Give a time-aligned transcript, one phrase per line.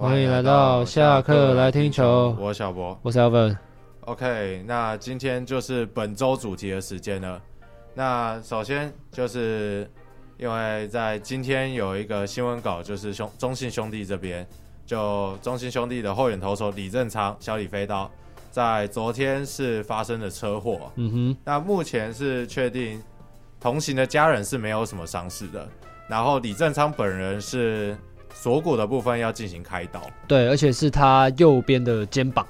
[0.00, 3.56] 欢迎来到下课来听球，我是小博，我是 Alvin。
[4.02, 7.42] OK，那今天就是本周主题的时间了。
[7.94, 9.90] 那首先就是
[10.38, 14.46] 因为在今天有一个新闻稿，就是兄中信兄弟这边，
[14.86, 18.08] 就中信兄弟的后援投手李正昌小李飞刀，
[18.52, 20.92] 在昨天是发生了车祸。
[20.94, 23.02] 嗯哼，那目前是确定
[23.58, 25.68] 同行的家人是没有什么伤势的，
[26.08, 27.98] 然后李正昌本人是。
[28.32, 32.46] 锁骨的部分要进行开刀，对，而且是他右边的肩膀，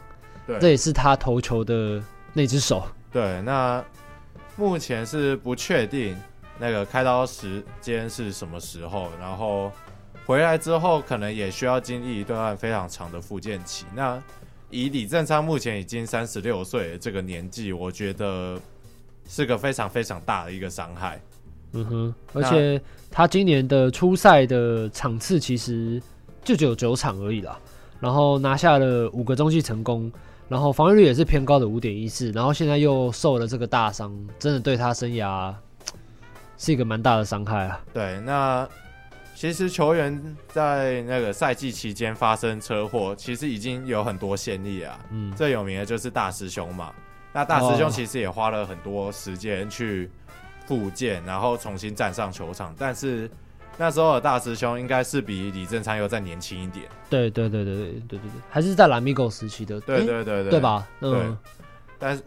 [0.46, 3.40] 对，这也是他投球的那只手，对。
[3.42, 3.82] 那
[4.56, 6.16] 目前是不确定
[6.58, 9.72] 那个开刀时间是什么时候，然后
[10.26, 13.86] 回来之后可能也需要经历一段非常长的复健期。
[13.94, 14.22] 那
[14.68, 18.60] 以李正昌目前已经三十六岁这个年纪，我觉得
[19.26, 21.18] 是个非常非常大的一个伤害。
[21.72, 26.00] 嗯哼，而且他今年的初赛的场次其实
[26.42, 27.58] 就只有九场而已啦，
[28.00, 30.10] 然后拿下了五个中继成功，
[30.48, 35.54] 然后防御率也是偏高的五点一四，然后现在又受了这个大伤，真的对他生涯
[36.56, 37.80] 是一个蛮大的伤害啊。
[37.92, 38.66] 对，那
[39.34, 44.98] 其实球员在那个赛季期间发生车祸，其实已经有很多先例啊。
[45.10, 46.92] 嗯，最有名的就是大师兄嘛，
[47.32, 50.10] 那大师兄其实也花了很多时间去。
[50.68, 53.28] 复健，然后重新站上球场，但是
[53.78, 56.84] 那时候的大师兄应该是比李正昌又再年轻一点。
[57.08, 59.80] 对对对对对对对对，还是在蓝米狗时期的。
[59.80, 60.86] 对对对对，对吧？
[61.00, 61.12] 嗯。
[61.12, 61.52] 对，
[61.98, 62.22] 但是，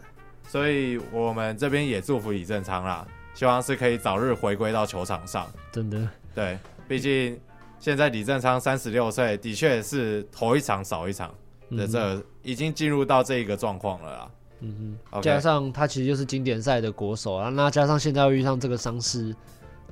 [0.48, 5.46] 所以我们这边也祝福李正昌啦，希望是可以早日回归到球场上。
[5.70, 6.08] 真的。
[6.34, 7.38] 对，毕竟
[7.78, 11.32] 现在李正昌三十六岁，的确是头一场少一场
[11.70, 14.30] 的这已经进入到这一个状况了啦。
[14.64, 19.34] 嗯哼加上他其实就是经典赛的国手啊，那加上现在又遇上这个伤势，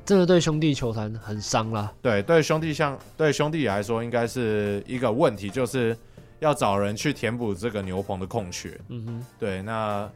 [0.05, 1.93] 真的对兄弟球团很伤啦。
[2.01, 5.97] 对，对兄弟像对兄弟来说，应该是一个问题，就是
[6.39, 8.81] 要找人去填补这个牛棚的空缺。
[8.89, 10.09] 嗯哼，对，那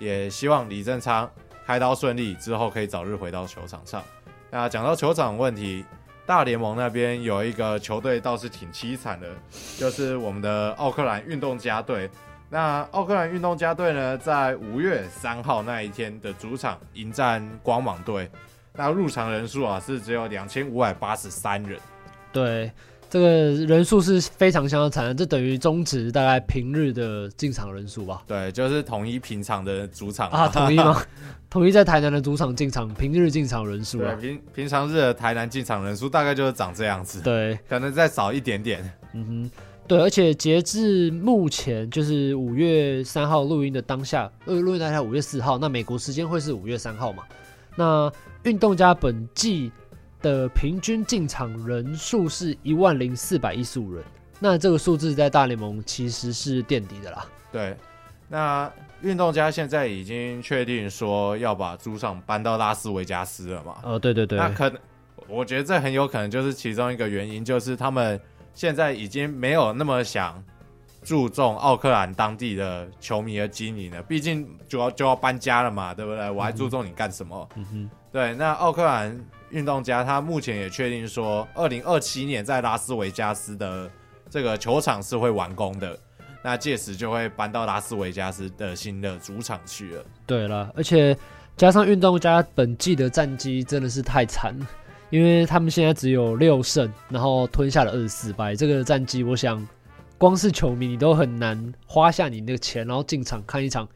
[0.00, 1.30] 也希望李正昌
[1.64, 4.02] 开刀顺利之后，可以早日回到球场上。
[4.50, 5.84] 那讲到球场问题，
[6.26, 9.28] 大联盟那边有一个球队倒是挺凄惨的，
[9.78, 12.10] 就是我们的奥克兰运动家队。
[12.52, 18.28] 那奥克兰运动家队呢，在五月三号那一天的主场迎战光芒队，
[18.74, 21.78] 那入场人数啊是只有两千五百八十三人，
[22.32, 22.68] 对，
[23.08, 28.24] 这个人数是非常相当惨的，这等于中职大概平日的进场人数吧？
[28.26, 31.00] 对，就是统一平常的主场啊，统一吗？
[31.48, 39.50] 统一在台南的主场进场平日进场人数啊，对，平平常日的台南进场人数大概就是长这样子，对，可能再少一点点，嗯哼。
[39.90, 47.24] 对，而且截至目前，就是五月三号录音的当下，呃，录音当下五月四号，那美国时间会是五月三号嘛？
[47.74, 48.08] 那
[48.44, 49.72] 运动家本季
[50.22, 54.04] 的平均进场人数是一万零四百一十五人，
[54.38, 57.26] 那这个数字在大联盟其实是垫底的啦。
[57.50, 57.76] 对，
[58.28, 58.72] 那
[59.02, 63.78] 运动家现在已经确定说要把主场搬到拉斯维加斯了嘛？
[63.82, 64.78] 呃，对对对，那可能
[65.26, 68.20] 我觉得这很有可能就是其中一个原因，就是他们。
[68.60, 70.44] 现在已经没有那么想
[71.02, 76.30] 注重奥克兰当地的球迷的经营了，毕竟就要就要搬家了嘛，对不对？
[76.30, 77.48] 我还注重你干什么？
[77.56, 78.34] 嗯哼，对。
[78.34, 83.90] 那奥克兰运动家他目前也确定说，二零二七年在拉斯维加斯的
[84.28, 85.98] 这个球场是会完工的，
[86.44, 90.04] 那届时就会搬到拉斯维加斯的新的主场去了。
[90.26, 91.16] 对了，而且
[91.56, 94.66] 加上运动家本季的战绩真的是太惨了。
[95.10, 99.66] 因为他们现在只有六胜，然后吞下了二十四败，这个战绩，我想
[100.16, 103.88] 光是球迷你都很难花下你那个钱，然后进场看一场，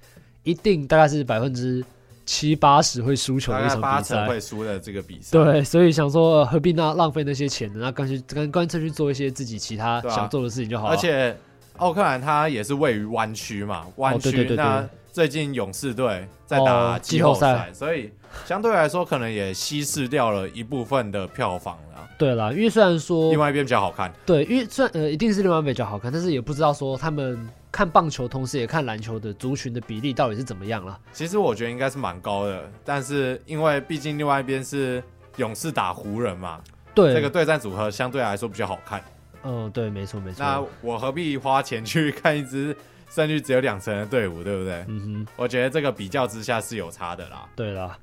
[0.43, 1.85] 一定大概是百分之
[2.27, 5.31] 七八十会输球的一场比赛，会输的这个比赛。
[5.31, 7.79] 对，所以想说何必那浪费那些钱呢？
[7.81, 10.95] 那干脆干干脆去做一些自己其他想做的事情就好了。
[10.95, 11.37] 而且
[11.77, 18.11] 奥克兰它也是位于湾区嘛，湾区那最近勇士队在打季后赛，所以。
[18.45, 22.05] 相对来说，可能也稀释掉了一部分的票房了。
[22.19, 30.99] 对啦，因为虽然说另外一边比较好看，对，因为虽然呃一定是另外一边比较好看，但是也不知道说他们看棒球同时也看篮球的族群的比例到底是怎么样了。
[31.13, 35.01] 其实我觉得应该是蛮高的，但是因为毕竟另外一边是
[35.37, 36.61] 勇士打湖人嘛，
[36.93, 39.01] 对，这个对战组合相对来说比较好看。
[39.45, 40.45] 嗯，对，没错没错。
[40.45, 42.77] 那我何必花钱去看一支
[43.09, 44.85] 胜率只有两成的队伍，对不对？
[44.89, 47.49] 嗯哼，我觉得这个比较之下是有差的啦。
[47.55, 47.99] 对啦。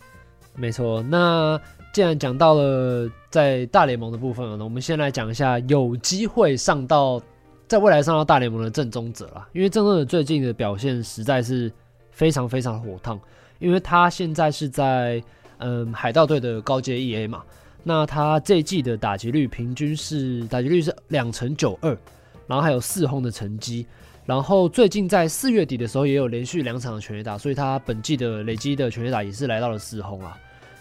[0.53, 1.57] 没错，那
[1.93, 7.21] 既然讲到了在大联盟的部分了，那我们先来讲一下有机会上到
[7.69, 9.47] 在未来上到大联盟的正宗者啦。
[9.53, 11.71] 因为正宗者最近的表现实在是
[12.11, 13.17] 非常非常火烫，
[13.59, 15.23] 因为他现在是在
[15.59, 17.43] 嗯海盗队的高阶 EA 嘛，
[17.81, 21.97] 那他这一季的打击率平均是打击率是两成九二，
[22.45, 23.87] 然后还有四轰的成绩。
[24.25, 30.37] 然后最近在四月底的时候也有连续两场的全垒打，所以他本季的累积的全垒打也是来到了四轰啊。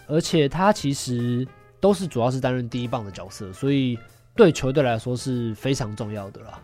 [0.07, 1.47] 而且他其实
[1.81, 3.99] 都是主要是担任第一棒的角色，所以
[4.37, 6.61] 对球队来说是非常重要的啦。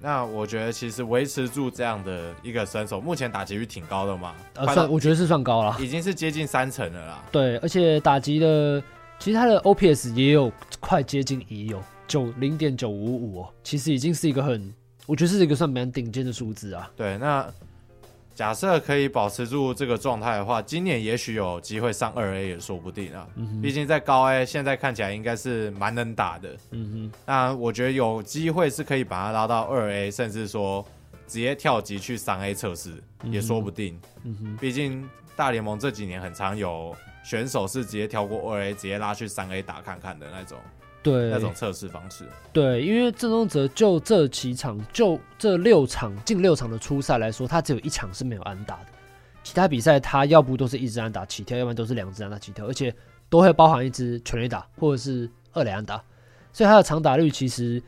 [0.00, 7.24] 那我觉得其实维持住这样的一个身手，目前打击率挺高的嘛，呃，算我觉得是算高了，已经是接近三成了啦。
[7.30, 8.82] 对，而且打击的
[9.18, 10.50] 其实他的 OPS 也有
[10.80, 14.72] 快接近一有九零点九五五哦，其实已经是一个很。
[15.06, 16.90] 我觉得是一个算蛮顶尖的数字啊。
[16.96, 17.46] 对，那
[18.34, 23.28] 假设可以保持住这个状态的话，今年也许有机会上二 A 也说不定啊。
[23.36, 23.62] 嗯。
[23.62, 26.56] 毕竟在高 A 现在看起来应该是蛮能打的。
[26.70, 27.18] 嗯哼。
[27.26, 30.84] 那我觉得有机会是可以把它拉到二 A，甚至说
[31.28, 34.00] 直接跳级去三 A 测试也说不定。
[34.24, 34.56] 嗯哼。
[34.56, 36.92] 毕竟大联盟这几年很常有
[37.22, 40.58] 选手是直接跳过二 A，直接拉去三 A 打看看的那种。
[41.04, 48.86] 对那种测试方式，对，因为郑宗哲就这几场，就这六场近六场的初赛来说，他只有一场是没有安打的，
[49.42, 52.92] 其他比赛他要不都是一支安打起跳，要不然都是两支安打起跳，而且
[53.28, 56.02] 都会包含一支全垒打或者是二垒安打，
[56.54, 57.82] 所以他的长打率其实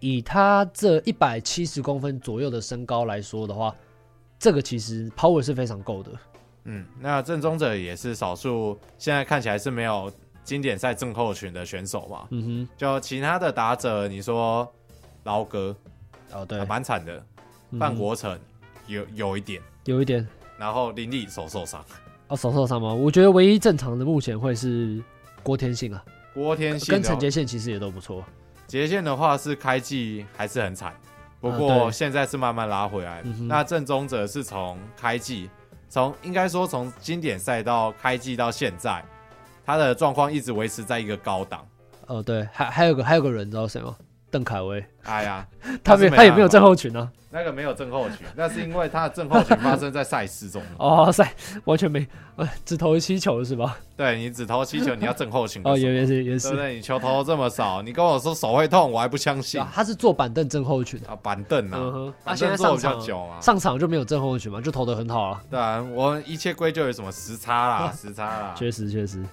[0.00, 3.76] 以他这一百七十公分左右的身高来说的话，
[4.38, 6.10] 这个其实 power 是非常够的。
[6.64, 10.10] 嗯，那郑宗哲也是少数现在看起来是没有。
[10.44, 14.70] 经典赛症候群的选手嘛，嗯哼，就其他的打者，你说
[15.22, 15.74] 捞哥，
[16.32, 17.24] 哦对，蛮惨的，
[17.78, 18.38] 范国成
[18.86, 20.26] 有有一点，有一点，
[20.58, 21.84] 然后林立手受伤，
[22.26, 22.92] 哦手受伤吗？
[22.92, 25.00] 我觉得唯一正常的目前会是
[25.44, 26.04] 郭天信啊，
[26.34, 28.24] 郭天信跟陈杰宪其实也都不错，
[28.66, 30.92] 杰宪的话是开季还是很惨，
[31.40, 35.48] 不过现在是慢慢拉回来，那正宗者是从开季，
[35.88, 39.04] 从应该说从经典赛到开季到现在。
[39.64, 41.66] 他的状况一直维持在一个高档。
[42.06, 43.96] 哦，对，还还有个还有个人，你知道谁吗？
[44.30, 44.84] 邓凯威。
[45.04, 45.46] 哎呀，
[45.84, 47.10] 他没他也没有症候群啊。
[47.34, 50.62] 那个没有症候群，那是因为他的症候群发生在赛事中。
[50.76, 51.32] 哦，赛
[51.64, 52.06] 完全没，
[52.36, 53.78] 呃，只投七球是吧？
[53.96, 55.62] 对，你只投七球，你要症候群。
[55.64, 56.48] 哦，也也是也是。
[56.48, 56.74] 对不对？
[56.74, 59.62] 你球投这么少，你跟我说手会痛，我还不相信。
[59.72, 62.12] 他是坐板凳症候群啊，板凳啊。
[62.22, 63.00] 他现在上场
[63.40, 65.40] 上场就没有症候群嘛，就投的很好了。
[65.50, 68.54] 对啊，我一切归咎于什么时差啦，时差啦。
[68.54, 69.24] 确实确实。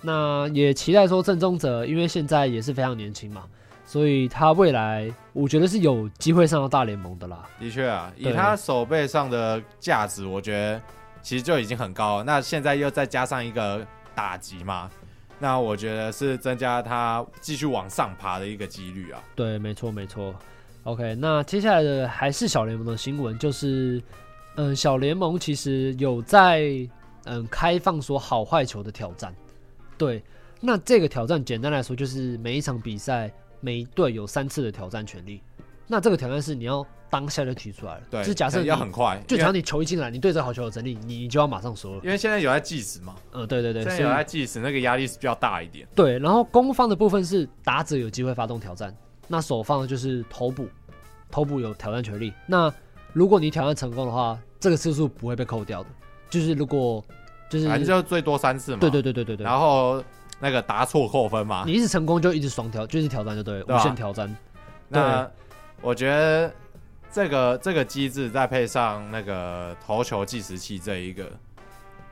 [0.00, 3.44] 那也期待说郑宗哲，因为现在也是非常年轻嘛，
[3.84, 7.44] 所以他未来我觉得是有机会上到大联盟的啦。
[7.58, 10.80] 的确啊，以他手背上的价值，我觉得
[11.20, 12.24] 其实就已经很高了。
[12.24, 13.84] 那现在又再加上一个
[14.14, 14.88] 打击嘛，
[15.40, 19.20] 那我觉得是增加他继续往上爬的一个几率啊。
[19.34, 20.34] 对，没错没错。
[20.84, 24.00] OK，那接下来的还是小联盟的新闻，就是
[24.54, 26.88] 嗯，小联盟其实有在
[27.24, 29.34] 嗯开放说好坏球的挑战。
[29.98, 30.22] 对，
[30.60, 33.30] 那这个挑战简单来说就是每一场比赛，
[33.60, 35.42] 每一队有三次的挑战权利。
[35.86, 42.00] 那这个挑战是你要当下就提出来了，对，就是假设要很快，就假设你球一进来，你对这好球有整理，你你就要马上说了。
[42.04, 45.88] 因为现在有在计时嘛，嗯，对对对，现在有在计时，那个压力是比较大一点。
[45.94, 48.94] 对，然后攻方的部分是打者有机会发动挑战，
[49.26, 50.68] 那守方的就是投捕，
[51.30, 52.32] 投捕有挑战权利。
[52.46, 52.72] 那
[53.14, 55.88] 如果你挑战成功的话，这个次数不会被扣掉的，
[56.30, 57.02] 就是如果。
[57.48, 59.44] 就是反正就最多三次嘛，对对对对对对。
[59.44, 60.02] 然后
[60.40, 64.36] 那个答错扣分嘛，你一直成功就一直双挑，就是挑战就对了，对啊、无限挑战。
[64.88, 65.28] 那
[65.80, 66.52] 我觉得
[67.10, 71.26] 这个这个机制再配上那个投球计时器这一个，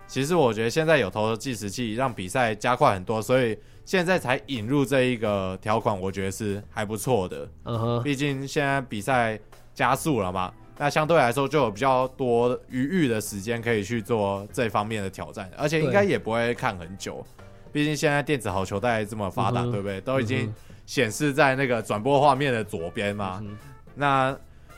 [0.06, 7.48] 其实我觉得现在有投球计时器让比赛加快很多，所以现在才引入这一个条款，我觉得是还不错的。
[7.64, 9.38] 嗯哼，毕竟现在比赛
[9.74, 10.52] 加速了嘛。
[10.78, 17.24] 那相对来说就有比较多余裕的时间可以去做这方面的挑战，而且应该也不会看很久，
[17.72, 20.00] 毕竟现在电子好球带这么发达，嗯、对不对？
[20.02, 20.52] 都已经
[20.84, 23.40] 显示在那个转播画面的左边嘛。
[23.42, 23.56] 嗯、
[23.94, 24.36] 那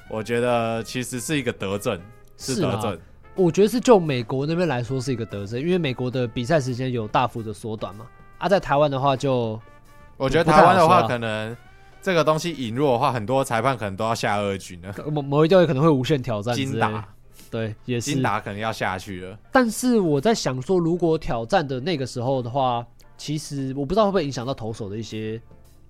[0.08, 2.00] 我觉得其实是一个德政，
[2.36, 2.96] 是德政。
[3.34, 8.06] 我觉得是就美国那边来说是一个德政，因为美国的比赛时间有大幅的缩短嘛。
[8.38, 9.60] 啊，在台湾的话就，
[10.16, 11.56] 我觉得台湾的话可能。
[12.00, 14.94] 这个东西引入的话，很多裁判可能都要下二军了。
[15.10, 17.06] 某某一队可能会无限挑战，金打，
[17.50, 19.38] 对，也是金打可能要下去了。
[19.52, 22.86] 但是我在想说，如果挑战的那个时候的话，
[23.16, 25.40] 其实我不知道会不会影响到投手的一些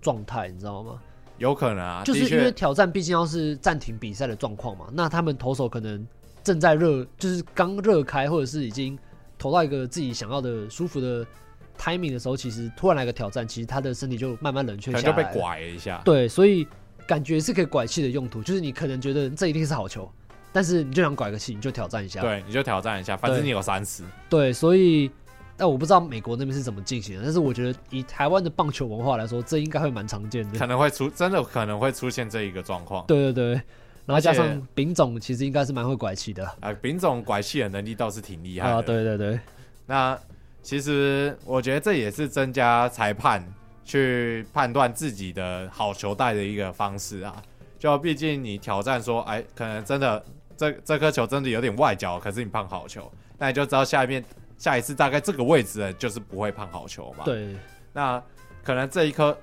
[0.00, 0.99] 状态，你知道吗？
[1.37, 6.05] 有可能啊，就是因为挑战毕竟要是暂停比赛的状况嘛，那他们投手可能
[6.43, 8.99] 正在热，就是刚热开，或者是已经
[9.38, 11.27] 投到一个自己想要的舒服的。
[11.79, 16.03] Timing 的时候，其实突然来个挑战，其实他的身体就慢慢冷却下来，就被拐了一下。
[16.05, 16.67] 对，所以
[17.07, 20.11] 感觉是可以拐气的用途，就是你可能觉得这一定是好球，
[20.53, 22.21] 但是你就想拐个气，你就挑战一下。
[22.21, 24.03] 对，你就挑战一下，反正你有三十。
[24.29, 25.11] 对，所以
[25.57, 27.23] 但我不知道美国那边是怎么进行的。
[27.25, 30.59] 但是我觉得以台湾的棒球文化来说，这应该会蛮常见的。
[30.59, 33.05] 可能会出，真的可能会出现这一个状况。
[33.07, 33.53] 对对对，
[34.07, 36.45] 然后加上丙总其实应该是蛮会拐气的。
[36.61, 38.75] 啊，丙总拐气的能力倒是挺厉害的。
[38.77, 39.41] 啊，对对对。
[39.87, 40.19] 那
[40.62, 43.43] 其实我觉得这也是增加裁判
[43.85, 47.43] 去判断自己的好球带的一个方式啊。
[47.79, 50.23] 就毕竟你挑战说，哎，可能真的
[50.57, 54.23] 这这颗球真的有点外角，可是你判好球，那你就知道下一遍
[54.59, 57.25] 下一次大概这个位置就是不会判好球嘛。
[57.25, 57.57] 对。
[57.93, 58.23] 那
[58.62, 59.37] 可能这一颗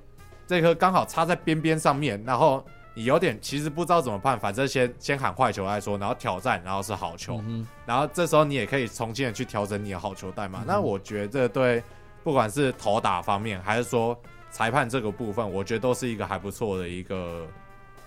[0.45, 2.63] 这一颗刚好插在边边上面，然后
[2.95, 10.61] 你有点其实不知道怎么判，反正先先喊坏球来说，然后挑战，然后是好球，嗯、然后这时候你也可以重新的去调整你的好球带嘛。
[10.61, 11.83] 嗯、那我觉得对
[12.23, 14.17] 不管是投打方面，还是说
[14.49, 17.45] 裁判这个部分，我觉得都是一个还不错的一个。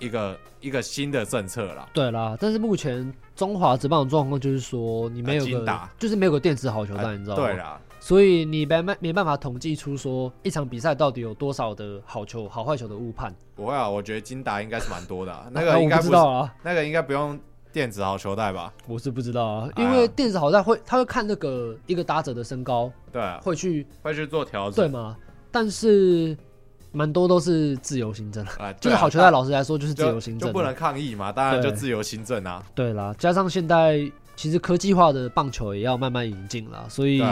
[0.00, 7.42] 一个一个新的政策啦，对啦，但是目前中华职棒的状况就是说，你没有个，啊、就是没有个电子好球带，啊、你知道吗？
[7.42, 13.34] 对啦，所以你没没没办法统计出说一场比赛到底有多少的好球、好坏球的误判。
[13.54, 17.38] 不会啊，我觉得金达应该是蛮多的、啊， 那个应该不，不知道啊，那个应该不用
[17.72, 18.72] 电子好球带吧？
[18.86, 25.16] 我是不知道啊，因为电子好带会，他会看那个一个打者的身高，对、啊，会去会去做调整，对吗？
[25.50, 26.36] 但是。
[26.90, 32.64] 蛮多都是自由行政，啊、 就是好球带，老实来说就是自由行政，就不能抗议嘛，当然就自由行政啊。
[32.74, 37.22] 对啦，加上现在其实科技化的棒球也要慢慢引进了，所以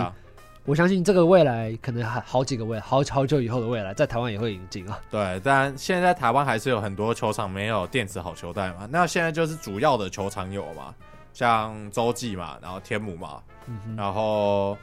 [0.66, 4.98] 我相信这个未来可能还好几个未来，好好久以后的未来，在台湾也会引进啊。
[5.08, 10.92] 对，但现在台湾还是有很多球场没有电子好球带嘛，那现在就是主要的球场有嘛，
[11.32, 14.76] 像洲际嘛，然后天母嘛，嗯、然后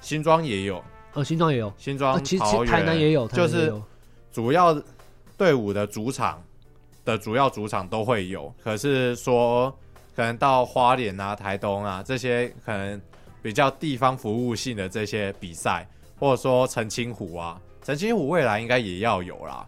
[0.00, 0.84] 新庄也有。
[1.14, 3.72] 呃，新庄也有，新庄、其实台南也有，就是
[4.30, 4.80] 主要
[5.36, 6.40] 队伍的主场
[7.04, 8.52] 的主要主场都会有。
[8.62, 9.76] 可是说，
[10.14, 13.00] 可能到花莲啊、台东啊这些可能
[13.42, 15.86] 比较地方服务性的这些比赛，
[16.18, 19.66] 或者说澄清湖啊，澄清湖未来应该也要有啦。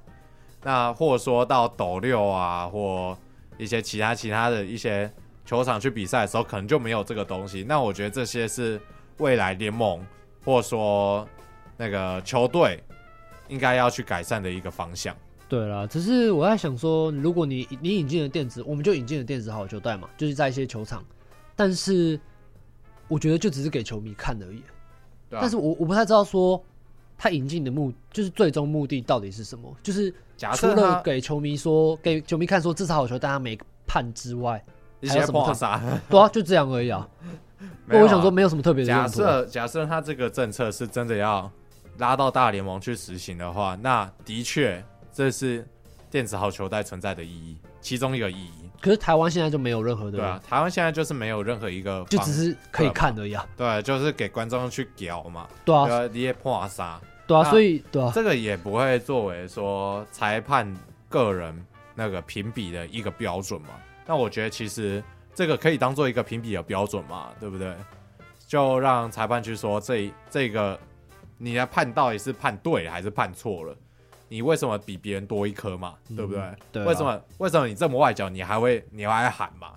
[0.62, 3.16] 那或者说到斗六啊，或
[3.58, 5.10] 一些其他其他的一些
[5.44, 7.64] 球场去比赛的时候，可能就没有这个东西。
[7.66, 8.80] 那我觉得这些是
[9.18, 10.04] 未来联盟。
[10.44, 11.24] 或者说，
[11.76, 12.82] 那个球队
[13.46, 15.16] 应该要去改善的一个方向。
[15.48, 21.04] 对啦，只是我在想说，如果你你引进了电子，我们就引进了电子好球队嘛，就是在一些球场。
[21.54, 22.18] 但是
[23.08, 24.62] 我觉得就只是给球迷看而已。
[25.28, 25.40] 对啊。
[25.40, 26.62] 但是我我不太知道说
[27.18, 29.74] 他引进的目就是最终目的到底是什么？
[29.82, 30.12] 就是
[30.56, 33.56] 除了给球迷说给球迷看说这是好球，大家没
[33.86, 34.64] 判之外，
[35.06, 35.80] 还有什么特？
[36.08, 37.08] 对啊，就这样而已啊。
[37.62, 38.88] 啊、我想说，没有什么特别的。
[38.88, 41.48] 假设假设他这个政策是真的要
[41.98, 44.82] 拉到大联盟去实行的话，那的确
[45.12, 45.64] 这是
[46.12, 48.70] 电子好球带存在的意义，其中一个意义。
[48.80, 50.18] 可是台湾现在就没有任何的。
[50.18, 53.44] 对啊，台湾现在就是没有任何一个，就只是可以看而已啊。
[53.56, 55.48] 对，就是给观众去屌嘛。
[55.64, 57.00] 对啊，你也破杀。
[57.26, 60.72] 对啊，所以对啊，这个也不会作为说裁判
[61.08, 63.70] 个人那个评比的一个标准嘛。
[64.06, 65.02] 那我觉得其实。
[65.34, 67.74] 这个可以当做一个评比的标准嘛，对不对？
[68.46, 70.78] 就让裁判去说这这个
[71.38, 73.74] 你的判到底是判对还是判错了？
[74.32, 75.94] 你为什么比别人多一颗嘛？
[76.08, 76.42] 嗯、对不对？
[76.72, 79.68] 对啊、为什么为什么你这么外角你还会你还会喊嘛？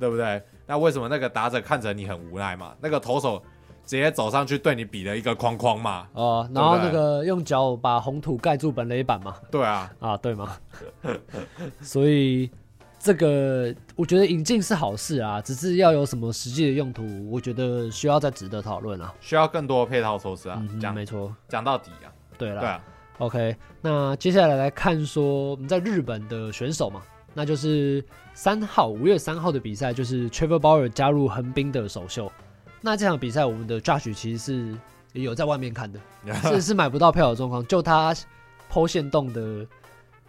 [0.00, 0.42] 对不对？
[0.66, 2.74] 那为什么那个打者看着你很无奈嘛？
[2.80, 3.40] 那个投手
[3.86, 6.08] 直接走上去对你比了一个框框嘛？
[6.14, 9.36] 哦，然后那个用脚把红土盖住本垒板嘛？
[9.50, 10.56] 对啊，啊对吗？
[11.80, 12.50] 所以。
[13.02, 19.14] 这个我觉得引进是好事啊，只是要有什么实际的用途，我觉得需要再值得讨论啊。
[19.22, 20.62] 需要更多的配套措施啊。
[20.78, 22.12] 讲、嗯、没错，讲到底啊。
[22.36, 22.84] 对了，对啊。
[23.20, 27.02] OK，那接下来来看说我们在日本的选手嘛，
[27.34, 32.32] 那就是三号五月三号的比赛，就是 Trevor Bauer 加入横滨的首秀。
[32.80, 34.78] 那这场比赛我们的 Judge 其实是
[35.12, 36.00] 也有在外面看的，
[36.50, 38.14] 是是买不到票的状况，就他
[38.72, 39.66] 剖线洞的的。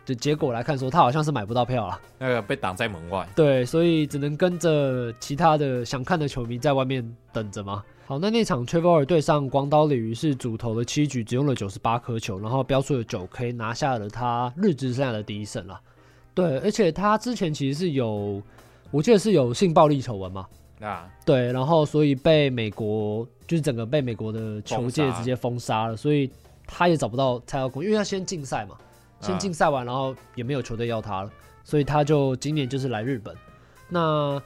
[0.03, 3.25] 就结果来看，说他好像是买不到票了，那个被挡在门外。
[3.35, 7.83] 对，所以只能跟着其他的想看的球迷在外面等着嘛。
[8.11, 15.79] 好，那那场 Trevor 对上广岛鲤鱼是主投的七局，只用了九十八颗球，然后标出了九 K，拿下了他日职生涯的第一胜了。
[16.33, 18.43] 对，而且他之前其实是有，
[18.91, 20.45] 我记得是有性暴力丑闻嘛。
[20.81, 26.29] 啊，对，然后所以被美国就是整个被美国的球界直接封杀了，所以
[26.67, 28.75] 他也找不到蔡耀公，因为他先禁赛嘛。
[29.21, 31.31] 先竞赛完，然后也没有球队要他了，
[31.63, 33.33] 所以他就今年就是来日本，
[33.87, 34.37] 那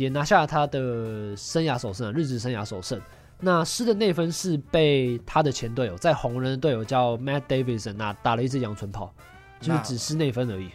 [0.00, 2.98] 也拿下了他的生涯首胜，日职生涯首胜。
[3.38, 9.12] 那失的那分是被他的前队友，在红人的队友叫 Matt Davidson，那打了一支阳春炮，
[9.60, 10.70] 就是只失内分而已。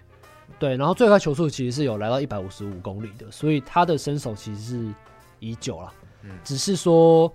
[0.60, 4.94] 对，然后最快球速其实是有来到一百五十五公里的，所以他的身手其实是
[5.39, 5.91] 已久了，
[6.22, 7.34] 嗯只是说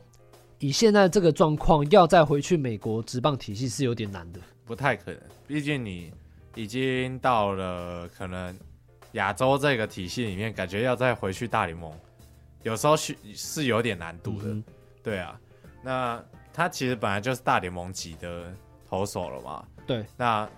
[0.60, 5.20] 以现在这个状况，要再回去美国职棒体系是有点难的，不太可能。
[5.48, 6.12] 毕竟你
[6.54, 8.56] 已经到了可能
[9.12, 11.92] 亚洲这个体系里面，感觉要再回去大联盟，
[12.62, 14.48] 有时候是是有点难度的。
[14.48, 14.64] 嗯、
[15.02, 15.40] 对啊，
[15.82, 18.52] 那他其实本来就是大联盟级的
[18.88, 19.64] 投手了嘛。
[19.86, 20.48] 对，那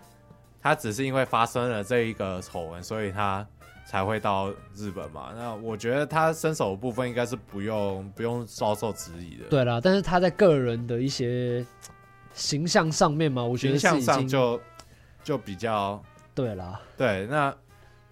[0.61, 3.47] 他只是因为发生了这一个丑闻，所以他。
[3.85, 5.33] 才会到日本嘛？
[5.37, 9.45] 那我觉得他身手的部分应该是不用不用遭受质疑的。
[9.51, 11.67] 对啦，但是他在个人的一些
[12.33, 14.59] 形象上面嘛，我觉得形象上就
[15.25, 16.81] 就比较对啦。
[16.97, 17.55] 对，那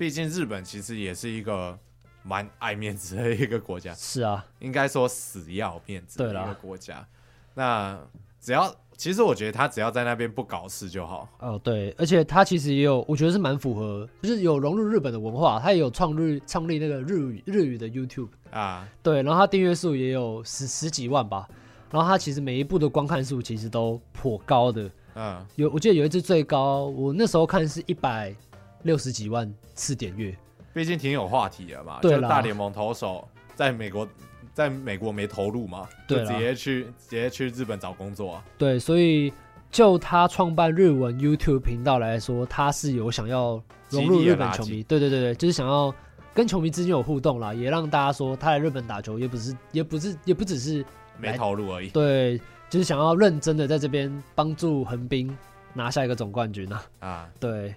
[0.00, 1.78] 毕竟日本其实也是一个
[2.22, 3.92] 蛮爱面子的一个国家。
[3.92, 7.06] 是啊，应该说死要面子的一个国家。
[7.52, 8.00] 那
[8.40, 8.74] 只要。
[8.96, 11.26] 其实我觉得他只要在那边不搞事就好。
[11.38, 15.58] 哦，对，而且他其实也有，我觉得是蛮符合，就是有融入日本的文化。
[15.58, 21.48] 他也有创日创立那个日语日语的 YouTube 啊，对，然后他订阅数也有十十几万吧。
[21.90, 24.90] 然后他其实每一部的观看数其实都颇高的。
[25.14, 28.34] 嗯，有我记得有一支最高，我那时候看是一百
[28.82, 30.36] 六十几万次点阅。
[30.72, 34.08] 毕竟挺有话题的嘛，对，大联盟投手在美国。
[34.52, 38.44] 在美国没投入嘛，就直接去直接去日本找工作啊。
[38.58, 39.32] 对，所以
[39.70, 44.82] 就他创办日文 YouTube 频道来说，他是有想要融入日本球迷。
[44.82, 45.94] 对对对对，就是想要
[46.34, 50.84] 跟球迷之间有互动啦，也让大家说他来日本打球也不是也不是也不只是
[51.16, 51.88] 没投入而已。
[51.88, 52.36] 对，
[52.68, 55.34] 就是想要认真的在这边帮助横滨
[55.72, 56.84] 拿下一个总冠军啊。
[56.98, 57.74] 啊，对。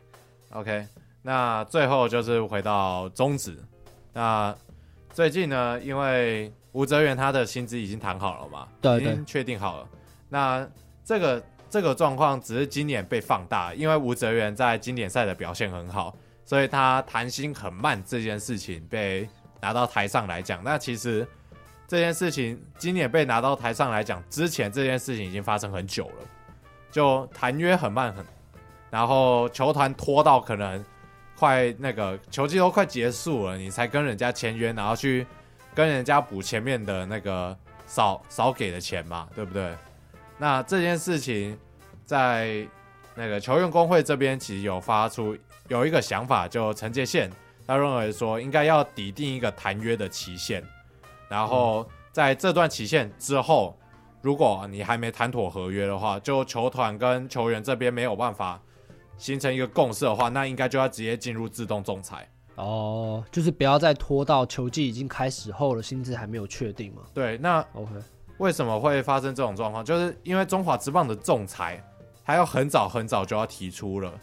[0.53, 0.87] OK，
[1.21, 3.57] 那最后就是回到中职。
[4.13, 4.55] 那
[5.11, 8.67] 最近呢，因为吴哲源他的薪资已经谈好了嘛？
[8.79, 9.87] 对，已经确定好了。
[10.29, 10.67] 那
[11.03, 19.27] 这个这个状况只是今年被放大，因为吴哲源在经典赛的表现很好，所以他谈薪很慢这件事情被
[19.59, 20.63] 拿到台上来讲。
[20.63, 21.27] 那其实
[21.87, 26.27] 这件事情今年被拿到台上来讲，之前这件事情已经发生很久了，
[26.91, 28.23] 就谈约很慢很，
[28.93, 30.85] 然后球团拖到可能
[31.35, 35.25] 快那个球季都快结束了，你才跟人家签约，然后去。
[35.75, 39.75] 跟人家补前面的那个少少给的钱嘛，对不对？
[40.37, 41.57] 那这件事情
[42.05, 42.63] 在
[43.15, 45.35] 那个球员工会这边其实有发出
[45.69, 47.27] 有一个想法，就陈杰宪
[47.65, 50.63] 他认为说应该要拟定一个谈约的期限，
[51.27, 53.75] 然后在这段期限之后，
[54.21, 58.61] 如果你还没谈妥合约的话，就球团跟球员这边没有办法
[59.17, 62.27] 形成一个共识的话，那应该就要直接进入自动仲裁。
[62.55, 67.01] 哦，就是不要再拖到球季已经开始后了，薪资还没有确定嘛？
[67.13, 67.91] 对，那 OK，
[68.37, 69.83] 为什么会发生这种状况？
[69.83, 71.83] 就是因为中华职棒的仲裁
[72.23, 74.13] 还要很早很早就要提出了。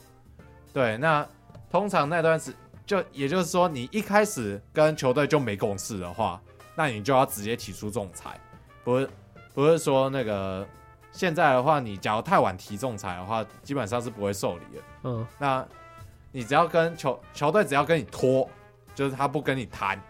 [0.73, 1.27] 对，那
[1.71, 2.55] 通常那段时
[2.87, 6.41] 就也就是说，你一开始跟球队就没共识的话，
[6.77, 8.39] 那你就要直接提出仲裁，
[8.85, 9.11] 不是
[9.53, 10.65] 不是说那个
[11.13, 14.83] 现在的话，你假如太晚提仲裁的话，基本上是不会受理的。
[15.05, 15.67] 嗯，那。
[16.33, 18.49] 你只要跟球球队只要跟你拖，
[18.95, 20.01] 就是他不跟你谈，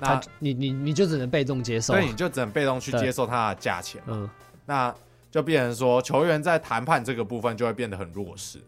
[0.00, 4.02] 那你你你就只能被动接受，所以你就只能被动去接受他的价钱。
[4.08, 4.28] 嗯，
[4.66, 4.92] 那
[5.30, 8.60] 就变成说球员在谈判这个部分就会变得很弱势。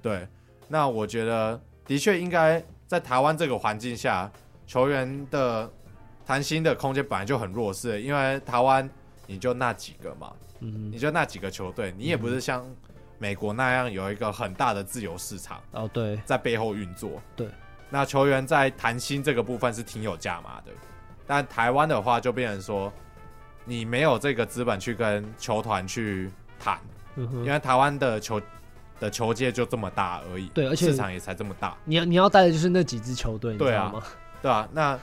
[0.00, 0.26] 对，
[0.68, 4.32] 那我觉得的确应该在台湾这个环境下，
[4.66, 5.70] 球员的
[6.24, 8.88] 谈薪的空间本来就很弱势，因为台湾
[9.26, 12.64] 你就那几个嘛，嗯，你就那几个球队，你也不是像。
[13.18, 17.22] 美国那样有一个很大的自由市场哦，对，在背后运作。
[17.36, 17.46] 对，
[17.88, 20.72] 那球员在谈薪这个部分是挺有价码的，
[21.24, 22.92] 但台湾的话就变成说，
[23.64, 26.80] 你没有这个资本去跟球团去谈，
[27.14, 28.42] 嗯，因为台湾的球
[28.98, 31.76] 的球界就这么大而已，对，而且市场也才这么大。
[31.84, 33.94] 你要你要带的就是那几支球队，对啊？
[34.42, 34.98] 对啊，那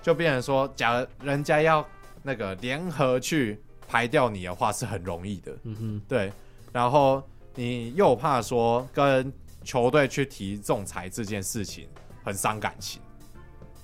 [0.00, 1.86] 就变成说，假如人家要
[2.22, 5.52] 那个联合去排掉你的话，是很容易的。
[5.64, 6.32] 嗯哼，对，
[6.72, 7.20] 然后。
[7.56, 9.30] 你又怕说跟
[9.64, 11.88] 球队去提仲裁这件事情
[12.24, 13.02] 很伤感情，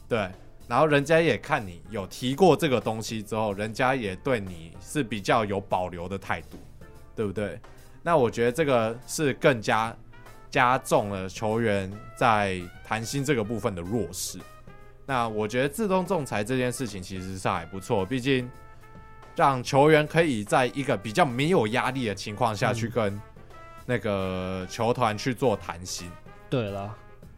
[0.08, 0.30] 对，
[0.68, 6.56] 然后人家也看你有提过这个东西之后，人家也对你是比较有保留的态度，
[7.16, 7.60] 对不对？
[8.04, 9.94] 那我觉得这个是更加
[10.48, 14.38] 加重了球员在谈薪这个部分的弱势。
[15.04, 18.48] 那我觉得自动仲裁这件事情其实是还不错，毕竟
[19.36, 23.20] 让球员可以在一个比较没有压力的情况下去跟、嗯。
[23.88, 26.10] 那个球团去做谈心，
[26.50, 26.92] 对了，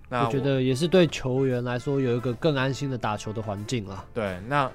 [0.09, 4.03] 那我，我觉得也是对球员来说有一个更安心的打球的环境了。
[4.15, 4.71] 对，那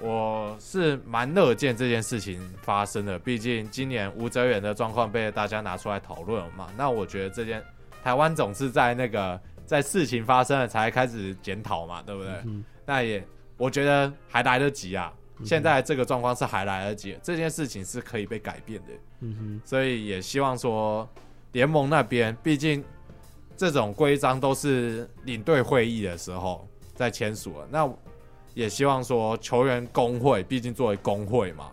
[0.00, 6.66] 我是蛮乐见这件事情发生的，毕竟今年吴哲远的状况被大家拿出来讨论了嘛。
[6.76, 7.62] 那我觉得这件
[8.02, 12.32] 台湾总是在那个在事情发生了才开始检讨嘛，对不对？
[12.46, 12.64] 嗯。
[12.84, 13.24] 那也
[13.56, 15.12] 我觉得还来得及啊，
[15.44, 18.92] 现在这个状况是还来得及，这件事情是可以被改变的。
[19.20, 21.08] 嗯哼，所以也希望说
[21.52, 22.84] 联盟那边，毕竟
[23.56, 27.90] 这种规章都是领队会议的时候在签署了，那
[28.54, 31.70] 也希望说球员工会，毕竟作为工会嘛，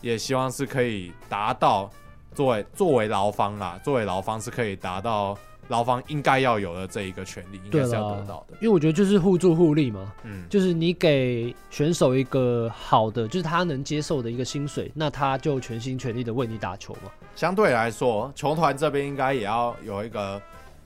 [0.00, 1.90] 也希望是可以达到
[2.34, 5.38] 作为作为劳方啦，作为劳方是可以达到。
[5.68, 8.54] 劳方应该要有的这一个权利，应该是要得到的。
[8.60, 17.10] 因为我觉得就是互助互利嘛，嗯，就是你给选手一个好的，就是他能接受的一个薪水，那他就全心全力的为你打球嘛。
[17.34, 20.40] 相对来说，球团这边应该也要有一个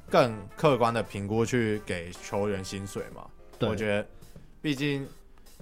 [0.08, 3.22] 更客观的评估去给球员薪水嘛。
[3.58, 4.06] 对，我觉得，
[4.62, 5.06] 毕竟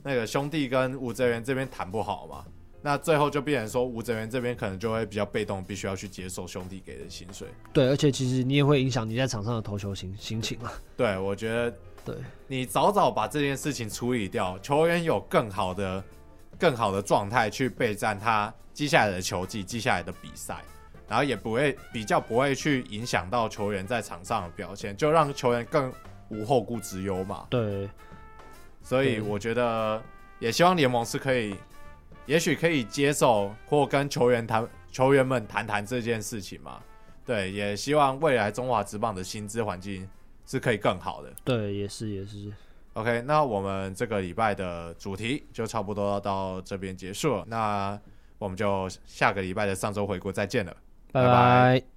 [0.03, 2.45] 那个兄弟跟吴哲源这边谈不好嘛。
[2.83, 7.49] 那最后就变成说，吴哲源这边可能就会比较被动，必须要去接受兄弟给的薪水。
[7.73, 10.73] 对，而且其实你也会影响你在场上的投球心心情啊。
[10.97, 12.15] 对，我觉得，对
[12.47, 16.05] 你早早把这件事情处理掉，球员有更好的、
[16.61, 20.63] 更好的状态去备战他接下来的球季、接下来的比赛，
[21.09, 25.93] 然后也不会比较不会去影响到球员在场上的表现，就让球员更
[26.29, 27.49] 无后顾之忧嘛。
[27.51, 27.91] 对，
[28.81, 30.01] 所以我觉得
[30.39, 31.57] 也希望联盟是可以。
[32.27, 36.81] 也许可以接受或跟球员谈，球员们谈谈这件事情嘛。
[37.25, 40.09] 对，也希望未来中华职棒的薪资环境
[40.47, 41.33] 是可以更好的。
[41.45, 42.53] 对，也是也是。
[42.93, 47.45] OK，那我们这个礼拜的主题就差不多要到这边结束了。
[47.47, 47.99] 那
[48.39, 50.77] 我们就下个礼拜的上周回顾再见了，
[51.13, 51.29] 拜拜。
[51.29, 51.96] 拜拜。